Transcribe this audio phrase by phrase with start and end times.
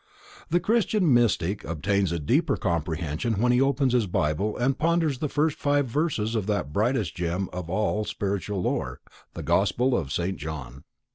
[0.49, 5.29] The Christian Mystic obtains a deeper comprehension when he opens his Bible and ponders the
[5.29, 8.99] first five verses of that brightest gem of all spiritual lore:
[9.35, 10.37] the Gospel of St.
[10.37, 10.85] John.